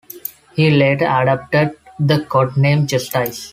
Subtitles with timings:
[0.55, 3.49] He later adopted the codename Justice.